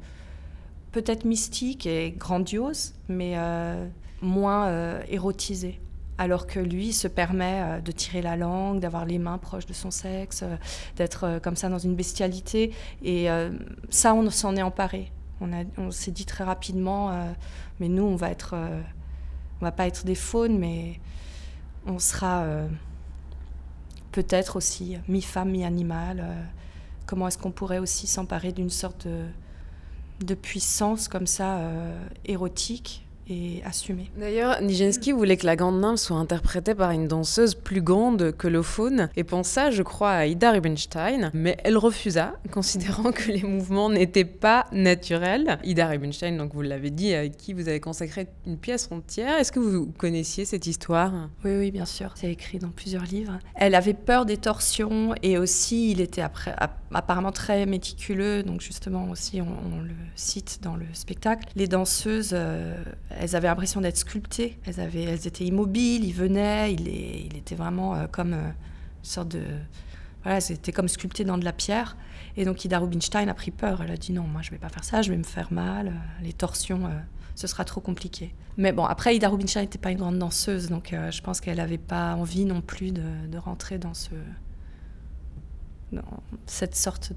[0.92, 3.36] peut-être mystique et grandiose, mais
[4.24, 5.80] moins érotisée
[6.20, 9.74] alors que lui se permet euh, de tirer la langue, d'avoir les mains proches de
[9.74, 10.58] son sexe, euh,
[10.98, 12.74] d'être euh, comme ça dans une bestialité.
[13.02, 13.28] Et
[13.90, 15.12] ça, on s'en est emparé.
[15.40, 17.34] On, s'est dit très rapidement,
[17.80, 18.58] mais nous, on va être,
[19.62, 21.00] va pas être des faunes, mais
[21.86, 22.46] on sera
[24.12, 26.26] peut-être aussi mi-femme, mi-animal.
[27.06, 29.08] comment est-ce qu'on pourrait aussi s'emparer d'une sorte
[30.20, 31.62] de, puissance comme ça,
[32.26, 33.08] érotique?
[33.30, 33.62] Et
[34.18, 38.48] D'ailleurs, Nijinsky voulait que la grande nymphe soit interprétée par une danseuse plus grande que
[38.48, 43.44] le faune et pensa, je crois, à Ida Rubinstein, mais elle refusa, considérant que les
[43.44, 45.60] mouvements n'étaient pas naturels.
[45.64, 49.38] Ida Rubinstein, donc vous l'avez dit, à qui vous avez consacré une pièce entière.
[49.38, 51.30] Est-ce que vous connaissiez cette histoire?
[51.46, 52.14] Oui, oui, bien sûr.
[52.16, 53.38] C'est écrit dans plusieurs livres.
[53.56, 56.56] Elle avait peur des torsions et aussi, il était après,
[56.92, 61.48] apparemment très méticuleux, donc justement aussi, on, le cite dans le spectacle.
[61.56, 62.76] Les danseuses, euh,
[63.20, 64.58] elles avaient l'impression d'être sculptées.
[64.66, 69.04] Elles, avaient, elles étaient immobiles, ils venaient, il, il était vraiment euh, comme euh, une
[69.04, 69.44] sorte de.
[70.24, 71.98] Voilà, c'était comme sculpté dans de la pierre.
[72.38, 73.82] Et donc Ida Rubinstein a pris peur.
[73.84, 75.88] Elle a dit non, moi je vais pas faire ça, je vais me faire mal.
[75.88, 76.90] Euh, les torsions,
[77.36, 78.34] ce sera trop compliqué.
[78.56, 81.78] Mais bon, après, Ida Rubinstein n'était pas une grande danseuse, donc je pense qu'elle n'avait
[81.78, 84.10] pas envie non plus de, rentrer dans, ce,
[85.94, 87.14] dans cette sorte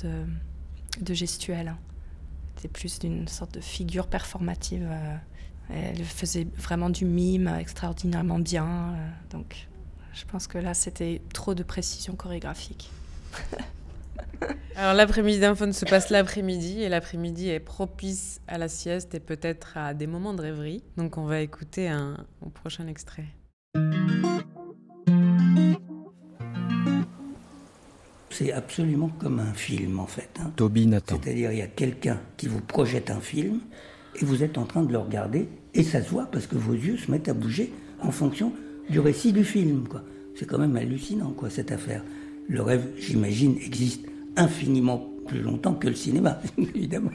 [1.01, 1.75] de gestuelle.
[2.55, 4.89] C'était plus d'une sorte de figure performative.
[5.71, 8.67] Elle faisait vraiment du mime extraordinairement bien.
[8.67, 9.69] Euh, donc,
[10.13, 12.91] je pense que là, c'était trop de précision chorégraphique.
[14.77, 19.77] Alors l'après-midi d'un se passe l'après-midi et l'après-midi est propice à la sieste et peut-être
[19.77, 20.83] à des moments de rêverie.
[20.97, 22.17] Donc on va écouter un,
[22.55, 23.27] prochain extrait.
[28.31, 30.31] C'est absolument comme un film en fait.
[30.41, 30.51] Hein.
[30.57, 31.21] Toby Nathan.
[31.23, 33.61] C'est-à-dire il y a quelqu'un qui vous projette un film
[34.21, 36.75] et vous êtes en train de le regarder, et ça se voit parce que vos
[36.75, 38.53] yeux se mettent à bouger en fonction
[38.91, 39.85] du récit du film.
[40.35, 42.05] C'est quand même hallucinant, quoi, cette affaire.
[42.49, 44.05] Le rêve, j'imagine, existe
[44.37, 47.11] infiniment plus longtemps que le cinéma, évidemment.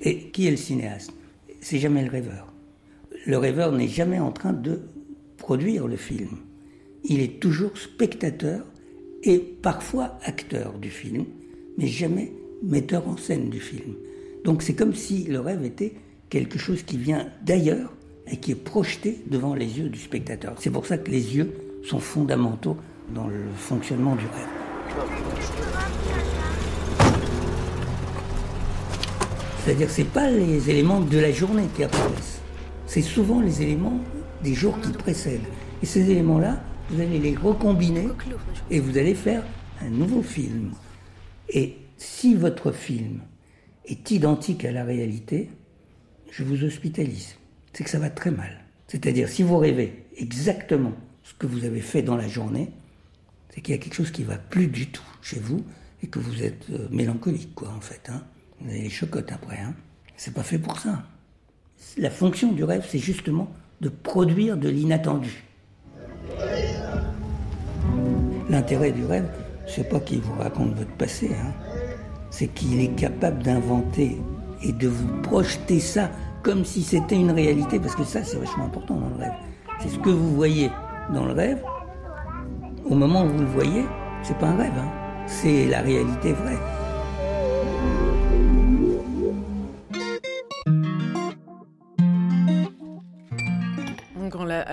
[0.00, 1.12] Et qui est le cinéaste?
[1.60, 2.52] C'est jamais le rêveur.
[3.26, 4.82] Le rêveur n'est jamais en train de
[5.38, 6.38] produire le film.
[7.04, 8.64] Il est toujours spectateur
[9.22, 11.24] et parfois acteur du film,
[11.78, 13.94] mais jamais metteur en scène du film.
[14.44, 15.94] Donc c'est comme si le rêve était
[16.30, 17.92] quelque chose qui vient d'ailleurs
[18.30, 20.54] et qui est projeté devant les yeux du spectateur.
[20.58, 21.52] C'est pour ça que les yeux
[21.84, 22.76] sont fondamentaux
[23.14, 24.48] dans le fonctionnement du rêve.
[29.64, 32.40] C'est-à-dire que ce pas les éléments de la journée qui apparaissent,
[32.86, 33.98] c'est souvent les éléments
[34.42, 35.40] des jours qui précèdent.
[35.82, 38.08] Et ces éléments-là, vous allez les recombiner
[38.70, 39.42] et vous allez faire
[39.82, 40.72] un nouveau film.
[41.48, 43.20] Et si votre film
[43.86, 45.50] est identique à la réalité,
[46.36, 47.36] je vous hospitalise.
[47.72, 48.64] C'est que ça va très mal.
[48.88, 50.92] C'est-à-dire, si vous rêvez exactement
[51.22, 52.70] ce que vous avez fait dans la journée,
[53.50, 55.64] c'est qu'il y a quelque chose qui va plus du tout chez vous
[56.02, 58.10] et que vous êtes euh, mélancolique, quoi, en fait.
[58.10, 58.22] Hein.
[58.60, 59.58] Vous avez les chocottes après.
[59.58, 59.74] Hein.
[60.16, 61.04] C'est pas fait pour ça.
[61.96, 63.48] La fonction du rêve, c'est justement
[63.80, 65.44] de produire de l'inattendu.
[68.50, 69.28] L'intérêt du rêve,
[69.68, 71.52] c'est pas qu'il vous raconte votre passé, hein.
[72.30, 74.16] c'est qu'il est capable d'inventer
[74.62, 76.10] et de vous projeter ça
[76.44, 79.32] comme si c'était une réalité, parce que ça c'est vachement important dans le rêve.
[79.80, 80.70] C'est ce que vous voyez
[81.12, 81.62] dans le rêve,
[82.88, 83.84] au moment où vous le voyez,
[84.22, 84.90] c'est pas un rêve, hein.
[85.26, 86.58] c'est la réalité vraie.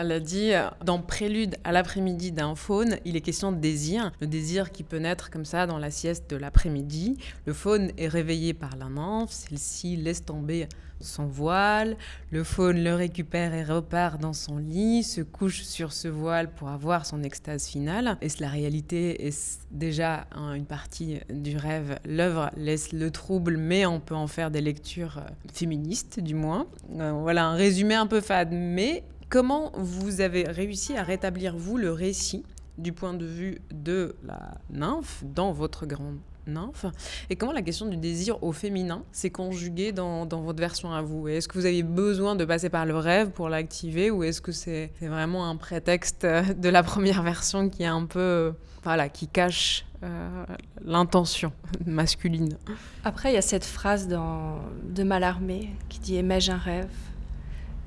[0.02, 0.52] Elle a dit,
[0.84, 4.12] dans Prélude à l'après-midi d'un faune, il est question de désir.
[4.20, 7.18] Le désir qui peut naître comme ça dans la sieste de l'après-midi.
[7.46, 10.68] Le faune est réveillé par la nymphe, celle-ci laisse tomber
[11.00, 11.98] son voile,
[12.30, 16.70] le faune le récupère et repart dans son lit, se couche sur ce voile pour
[16.70, 18.18] avoir son extase finale.
[18.22, 19.28] Et la réalité?
[19.28, 22.00] Est déjà une partie du rêve?
[22.06, 26.68] L'œuvre laisse le trouble, mais on peut en faire des lectures euh, féministes, du moins.
[27.00, 31.78] Euh, voilà un résumé un peu fade, mais Comment vous avez réussi à rétablir, vous,
[31.78, 32.44] le récit
[32.78, 36.18] du point de vue de la nymphe dans votre grande
[36.48, 36.86] nymphe?
[37.30, 41.02] Et comment la question du désir au féminin s'est conjuguée dans, dans, votre version à
[41.02, 41.30] vous?
[41.30, 44.52] Est-ce que vous avez besoin de passer par le rêve pour l'activer ou est-ce que
[44.52, 48.52] c'est vraiment un prétexte de la première version qui est un peu,
[48.84, 50.46] voilà, qui cache euh,
[50.84, 51.54] l'intention
[51.86, 52.58] masculine?
[53.06, 56.90] Après, il y a cette phrase dans, de Malarmé qui dit Aimais-je un rêve?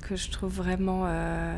[0.05, 1.57] Que je trouve vraiment euh,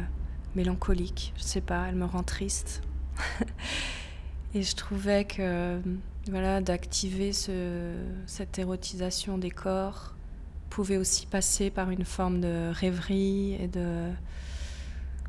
[0.56, 1.34] mélancolique.
[1.38, 2.82] Je sais pas, elle me rend triste.
[4.56, 5.82] Et je trouvais que
[6.30, 7.94] voilà, d'activer ce,
[8.26, 10.16] cette érotisation des corps
[10.70, 14.10] pouvait aussi passer par une forme de rêverie et de,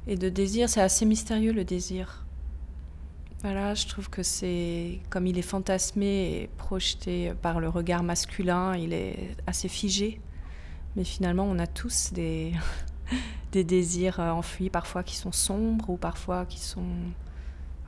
[0.07, 0.69] et de désir.
[0.69, 2.25] C'est assez mystérieux le désir.
[3.43, 8.77] Voilà, je trouve que c'est comme il est fantasmé et projeté par le regard masculin,
[8.77, 10.21] il est assez figé.
[10.97, 12.53] Mais finalement, on a tous des,
[13.53, 16.85] des désirs enfuis, parfois qui sont sombres ou parfois qui sont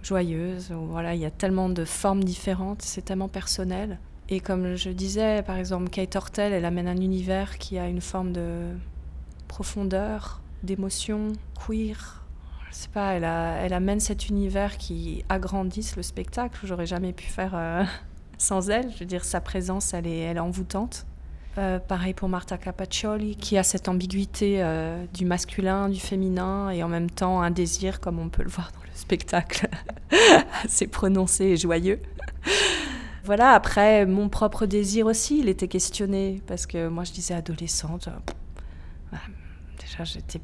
[0.03, 0.73] joyeuse.
[0.73, 3.99] Voilà, il y a tellement de formes différentes, c'est tellement personnel.
[4.29, 8.01] Et comme je disais, par exemple, Kate Hortel, elle amène un univers qui a une
[8.01, 8.69] forme de
[9.49, 11.33] profondeur, d'émotion,
[11.67, 12.25] queer.
[12.71, 16.61] Je sais pas, elle, elle amène cet univers qui agrandisse le spectacle.
[16.63, 17.83] J'aurais jamais pu faire euh,
[18.39, 18.93] sans elle.
[18.93, 21.07] Je veux dire, sa présence, elle est, elle est envoûtante.
[21.61, 26.83] Euh, pareil pour Marta Capaccioli, qui a cette ambiguïté euh, du masculin, du féminin, et
[26.83, 29.69] en même temps un désir, comme on peut le voir dans le spectacle,
[30.65, 32.01] assez prononcé et joyeux.
[33.25, 38.09] voilà, après, mon propre désir aussi, il était questionné, parce que moi je disais adolescente,
[39.13, 39.17] euh,
[39.79, 40.41] déjà j'étais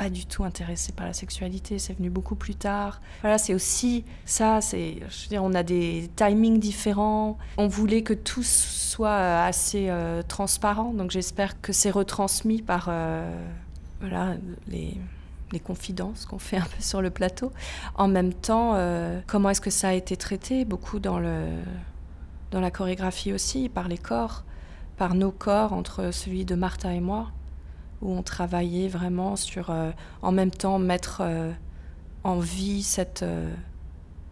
[0.00, 3.02] pas du tout intéressée par la sexualité, c'est venu beaucoup plus tard.
[3.20, 7.36] Voilà, c'est aussi ça, c'est, je veux dire, on a des timings différents.
[7.58, 12.86] On voulait que tout soit euh, assez euh, transparent, donc j'espère que c'est retransmis par
[12.88, 13.30] euh,
[14.00, 14.36] voilà,
[14.68, 14.96] les,
[15.52, 17.52] les confidences qu'on fait un peu sur le plateau.
[17.94, 18.78] En même temps,
[19.26, 20.64] comment est-ce que ça a été traité?
[20.64, 21.44] Beaucoup dans, le,
[22.52, 24.44] dans la chorégraphie aussi, par les corps,
[24.96, 27.32] par nos corps, entre celui de Martha et moi
[28.02, 29.90] où on travaillait vraiment sur, euh,
[30.22, 31.52] en même temps, mettre euh,
[32.24, 33.52] en vie cette, euh,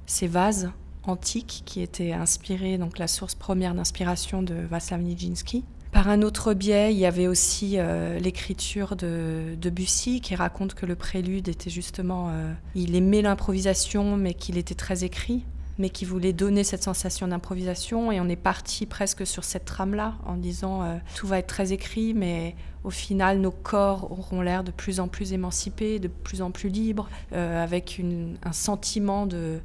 [0.07, 0.71] ces vases
[1.05, 5.65] antiques qui étaient inspirés, donc la source première d'inspiration de Václav Nijinsky.
[5.91, 7.79] Par un autre biais, il y avait aussi
[8.21, 12.31] l'écriture de, de, Bussy qui raconte que le prélude était justement,
[12.75, 15.47] il aimait l'improvisation mais qu'il était très écrit
[15.79, 18.13] mais qui voulait donner cette sensation d'improvisation.
[18.13, 21.73] Et on est parti presque sur cette trame-là, en disant euh, tout va être très
[21.73, 26.43] écrit, mais au final, nos corps auront l'air de plus en plus émancipés, de plus
[26.43, 28.01] en plus libres, euh, avec
[28.45, 29.61] un sentiment de,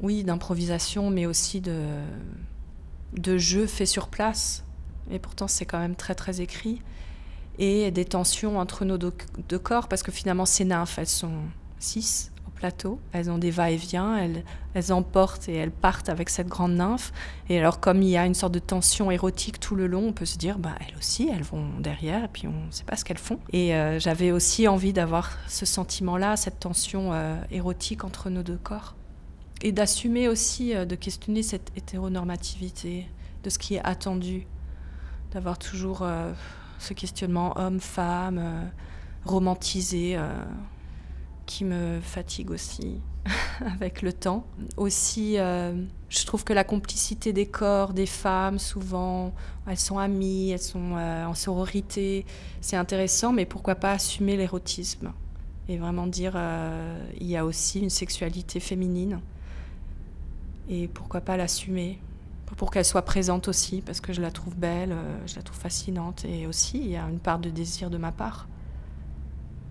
[0.00, 1.82] oui, d'improvisation, mais aussi de,
[3.14, 4.64] de jeu fait sur place.
[5.10, 6.82] Et pourtant, c'est quand même très, très écrit.
[7.58, 11.32] Et des tensions entre nos deux corps, parce que finalement, ces nymphes, elles sont
[11.80, 12.98] six plateau.
[13.12, 17.12] Elles ont des va-et-vient, elles, emportent et elles partent avec cette grande nymphe.
[17.48, 20.12] Et alors, comme il y a une sorte de tension érotique tout le long, on
[20.12, 22.96] peut se dire, bah, elles aussi, elles vont derrière, et puis on ne sait pas
[22.96, 23.38] ce qu'elles font.
[23.52, 28.58] Et euh, j'avais aussi envie d'avoir ce sentiment-là, cette tension euh, érotique entre nos deux
[28.58, 28.94] corps.
[29.62, 33.08] Et d'assumer aussi, euh, de questionner cette hétéronormativité,
[33.44, 34.46] de ce qui est attendu,
[35.32, 36.06] d'avoir toujours
[36.78, 38.70] ce questionnement homme-femme,
[39.24, 40.18] romantisé
[41.48, 43.00] qui me fatigue aussi
[43.64, 44.46] avec le temps.
[44.76, 45.72] Aussi, euh,
[46.10, 49.32] je trouve que la complicité des corps, des femmes, souvent,
[49.66, 52.26] elles sont amies, elles sont euh, en sororité,
[52.60, 55.12] c'est intéressant, mais pourquoi pas assumer l'érotisme
[55.70, 59.20] et vraiment dire euh, il y a aussi une sexualité féminine
[60.68, 61.98] et pourquoi pas l'assumer
[62.56, 64.94] pour qu'elle soit présente aussi parce que je la trouve belle,
[65.26, 68.12] je la trouve fascinante et aussi il y a une part de désir de ma
[68.12, 68.48] part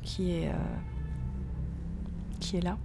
[0.04, 0.52] qui est
[2.40, 2.78] qui est là.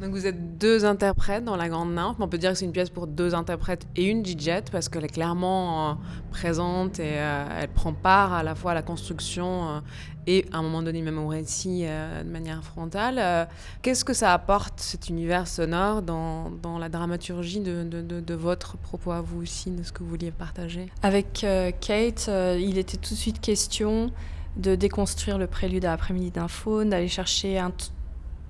[0.00, 2.16] Donc vous êtes deux interprètes dans La Grande Nymphe.
[2.18, 5.04] On peut dire que c'est une pièce pour deux interprètes et une DJ parce qu'elle
[5.04, 5.94] est clairement euh,
[6.30, 9.80] présente et euh, elle prend part à la fois à la construction euh,
[10.26, 13.46] et à un moment donné même au récit de manière frontale.
[13.82, 18.78] Qu'est-ce que ça apporte cet univers sonore dans, dans la dramaturgie de, de, de, votre
[18.78, 20.86] propos à vous aussi, de ce que vous vouliez partager?
[21.02, 21.46] Avec
[21.80, 24.10] Kate, il était tout de suite question
[24.56, 27.70] de déconstruire le prélude à l'après-midi d'un faune, d'aller chercher un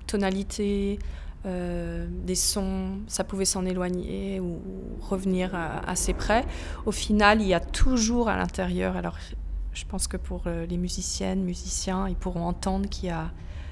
[0.05, 0.99] tonalité,
[1.45, 4.59] euh, des sons, ça pouvait s'en éloigner ou
[5.01, 5.55] revenir
[5.87, 6.45] assez près.
[6.85, 9.17] Au final, il y a toujours à l'intérieur, alors
[9.75, 13.31] je pense que pour euh, les musiciennes, musiciens, ils pourront entendre qu'il y a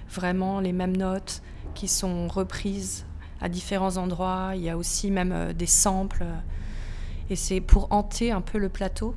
[0.10, 1.42] vraiment les mêmes notes
[1.74, 3.06] qui sont reprises
[3.40, 4.52] à différents endroits.
[4.56, 6.26] Il y a aussi même euh, des samples.
[7.30, 9.16] Et c'est pour hanter un peu le plateau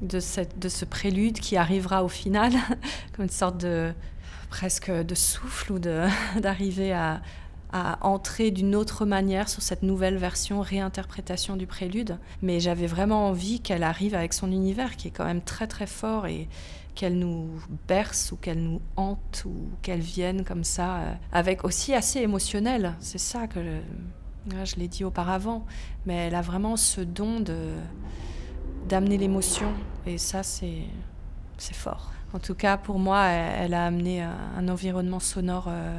[0.00, 2.52] de, cette, de ce prélude qui arrivera au final,
[3.12, 3.92] comme une sorte de,
[4.48, 5.78] presque de souffle ou
[6.40, 7.20] d'arriver à,
[7.72, 12.18] à entrer d'une autre manière sur cette nouvelle version, réinterprétation du prélude.
[12.42, 15.86] Mais j'avais vraiment envie qu'elle arrive avec son univers qui est quand même très très
[15.86, 16.48] fort et
[16.94, 17.48] qu'elle nous
[17.86, 22.94] berce ou qu'elle nous hante ou qu'elle vienne comme ça, euh, avec aussi assez émotionnel.
[22.98, 25.64] C'est ça que je, je l'ai dit auparavant.
[26.06, 27.72] Mais elle a vraiment ce don de
[28.88, 29.74] d'amener l'émotion
[30.06, 30.86] et ça c'est
[31.58, 32.12] fort.
[32.34, 35.98] En tout cas, pour moi, elle, elle a amené un, environnement sonore euh,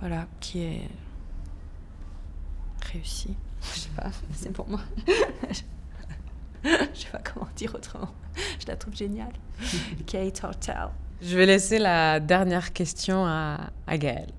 [0.00, 0.88] voilà, qui est
[2.92, 3.34] réussi.
[3.74, 4.80] Je sais pas, c'est pour moi.
[6.64, 8.12] Je sais pas comment dire autrement.
[8.60, 9.32] Je la trouve géniale.
[10.06, 10.88] Kate Hotel.
[11.20, 14.32] Je vais laisser la dernière question à, à Gaël.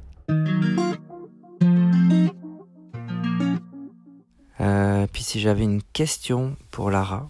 [4.59, 7.27] Euh, puis si j'avais une question pour Lara,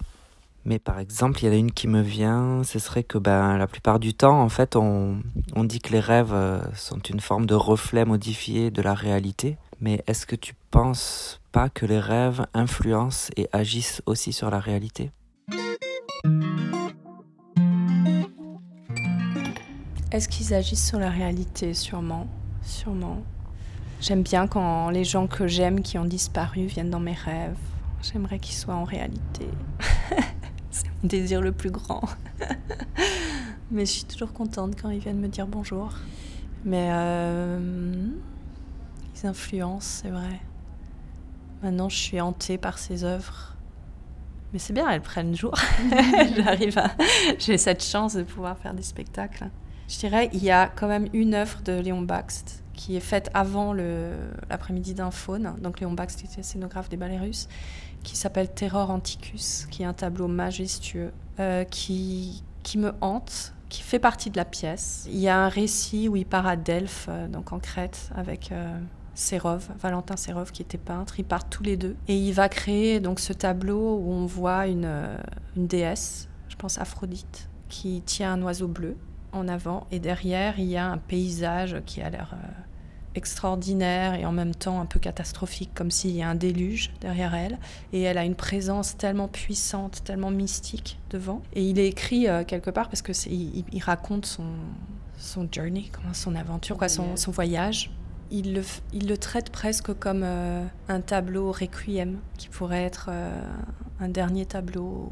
[0.65, 3.57] mais par exemple, il y en a une qui me vient, ce serait que ben,
[3.57, 5.17] la plupart du temps, en fait, on,
[5.55, 9.57] on dit que les rêves euh, sont une forme de reflet modifié de la réalité.
[9.81, 14.59] Mais est-ce que tu penses pas que les rêves influencent et agissent aussi sur la
[14.59, 15.11] réalité?
[20.13, 21.73] Est-ce qu'ils agissent sur la réalité?
[21.73, 22.27] Sûrement,
[22.61, 23.23] sûrement.
[23.99, 27.57] J'aime bien quand les gens que j'aime qui ont disparu viennent dans mes rêves.
[28.01, 29.47] J'aimerais qu'ils soient en réalité.
[31.03, 32.03] Désir le plus grand.
[33.71, 35.93] Mais je suis toujours contente quand ils viennent me dire bonjour.
[36.65, 38.07] Mais euh,
[39.15, 40.39] ils influencent, c'est vrai.
[41.61, 43.55] Maintenant, je suis hantée par ces œuvres.
[44.53, 45.55] Mais c'est bien, elles prennent jour.
[46.37, 46.91] J'arrive à.
[47.39, 49.49] J'ai cette chance de pouvoir faire des spectacles.
[49.89, 53.29] Je dirais, il y a quand même une œuvre de Léon Baxt qui est faite
[53.33, 55.55] avant l'après-midi d'un faune.
[55.61, 57.47] Donc Léon Baxt était scénographe des ballets russes,
[58.03, 63.81] qui s'appelle Terror Anticus, qui est un tableau majestueux, euh, qui, qui me hante, qui
[63.81, 65.07] fait partie de la pièce.
[65.09, 68.51] Il y a un récit où il part à Delphes, euh, donc en Crète, avec
[68.51, 68.77] euh,
[69.79, 71.19] Valentin Sérov, qui était peintre.
[71.19, 71.95] Ils partent tous les deux.
[72.07, 74.91] Et il va créer donc ce tableau où on voit une,
[75.55, 78.97] une déesse, je pense Aphrodite, qui tient un oiseau bleu
[79.31, 79.87] en avant.
[79.91, 82.35] Et derrière, il y a un paysage qui a l'air
[83.15, 87.35] extraordinaire et en même temps un peu catastrophique, comme s'il y a un déluge derrière
[87.35, 87.57] elle.
[87.91, 91.41] Et elle a une présence tellement puissante, tellement mystique devant.
[91.53, 94.45] Et il est écrit euh, quelque part parce que il, il raconte son,
[95.17, 97.91] son journey, comment- son aventure, quoi, son, son voyage.
[98.31, 103.39] Il le, il le traite presque comme euh, un tableau requiem, qui pourrait être euh,
[103.99, 105.11] un dernier tableau.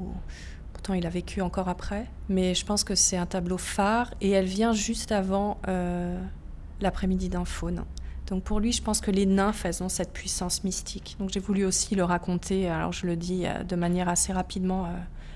[0.74, 2.08] Pourtant, il a vécu encore après.
[2.30, 5.60] Mais je pense que c'est un tableau phare et elle vient juste avant
[6.82, 7.84] l'après-midi d'un faune.
[8.32, 11.18] Donc pour lui, je pense que les nymphes, elles ont cette puissance mystique.
[11.20, 14.86] Donc j'ai voulu aussi le raconter, alors je le dis euh, de manière assez rapidement
[14.86, 14.90] euh,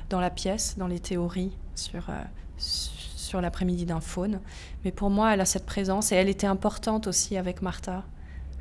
[0.10, 2.24] dans la pièce, dans les théories sur, euh,
[2.58, 4.40] sur l'après-midi d'un faune.
[4.86, 8.06] Mais pour moi, elle a cette présence et elle était importante aussi avec Martha.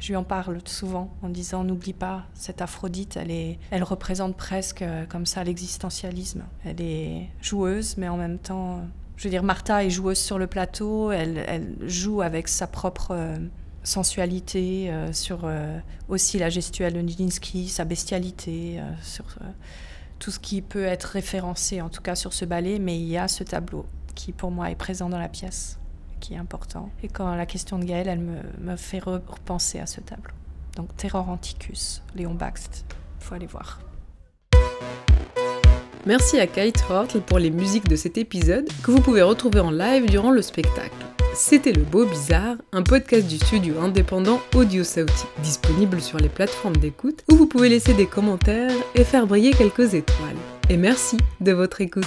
[0.00, 4.36] Je lui en parle souvent en disant n'oublie pas, cette Aphrodite, elle, est, elle représente
[4.36, 6.42] presque comme ça l'existentialisme.
[6.64, 8.80] Elle est joueuse, mais en même temps,
[9.16, 13.36] je veux dire, Martha est joueuse sur le plateau, elle, joue avec sa propre euh,
[13.82, 19.24] sensualité, euh, sur euh, aussi la gestuelle de Nijinsky, sa bestialité, sur
[20.18, 23.18] tout ce qui peut être référencé en tout cas sur ce ballet, mais il y
[23.18, 25.78] a ce tableau qui pour moi est présent dans la pièce,
[26.20, 26.90] qui est important.
[27.02, 30.34] Et quand la question de Gaël, elle me, me fait repenser à ce tableau.
[30.76, 32.84] Donc Terror Anticus, Léon Baxt,
[33.18, 33.80] faut aller voir.
[36.06, 39.70] Merci à Kate Hortle pour les musiques de cet épisode que vous pouvez retrouver en
[39.70, 40.90] live durant le spectacle.
[41.34, 46.76] C'était Le Beau Bizarre, un podcast du studio indépendant Audio Sauti, disponible sur les plateformes
[46.76, 50.36] d'écoute où vous pouvez laisser des commentaires et faire briller quelques étoiles.
[50.68, 52.04] Et merci de votre écoute.